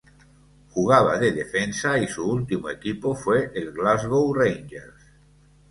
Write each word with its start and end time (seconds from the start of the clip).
Jugaba 0.73 1.19
de 1.19 1.31
defensa 1.31 1.95
y 1.99 2.07
su 2.07 2.27
último 2.27 2.71
equipo 2.71 3.13
fue 3.13 3.51
el 3.53 3.71
Glasgow 3.71 4.33
Rangers. 4.33 4.95